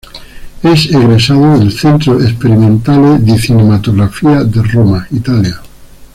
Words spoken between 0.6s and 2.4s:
Es egresado del "Centro